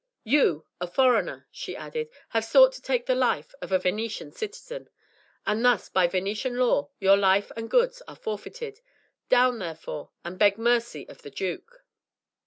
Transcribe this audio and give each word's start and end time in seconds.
"You, 0.23 0.65
a 0.79 0.87
foreigner," 0.87 1.47
she 1.51 1.75
added, 1.75 2.09
"have 2.29 2.43
sought 2.43 2.71
to 2.73 2.81
take 2.81 3.05
the 3.05 3.13
life 3.13 3.53
of 3.61 3.71
a 3.71 3.77
Venetian 3.77 4.31
citizen, 4.31 4.89
and 5.45 5.63
thus 5.63 5.89
by 5.89 6.07
the 6.07 6.13
Venetian 6.13 6.57
law, 6.57 6.89
your 6.97 7.15
life 7.15 7.51
and 7.55 7.69
goods 7.69 8.01
are 8.07 8.15
forfeited. 8.15 8.79
Down, 9.29 9.59
therefore, 9.59 10.09
and 10.25 10.39
beg 10.39 10.57
mercy 10.57 11.07
of 11.07 11.21
the 11.21 11.29
duke." 11.29 11.85